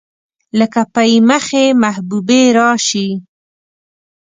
لکه 0.59 0.81
پۍ 0.93 1.13
مخې 1.29 1.65
محبوبې 1.81 2.41
راشي 2.57 3.07